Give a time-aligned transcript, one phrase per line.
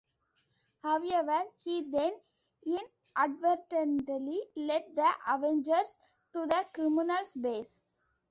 [0.81, 2.19] However, he then
[2.65, 5.95] inadvertently led the Avengers
[6.33, 7.83] to the criminals' base.